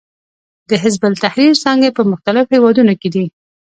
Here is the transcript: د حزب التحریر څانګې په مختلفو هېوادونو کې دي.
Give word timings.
د 0.69 0.71
حزب 0.83 1.01
التحریر 1.09 1.53
څانګې 1.63 1.89
په 1.97 2.01
مختلفو 2.11 2.51
هېوادونو 2.55 2.93
کې 3.01 3.09
دي. 3.15 3.25